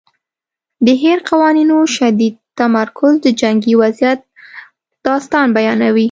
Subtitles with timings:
[0.85, 4.19] د هیر قوانینو شدید تمرکز د جنګي وضعیت
[5.07, 5.99] داستان بیانوي.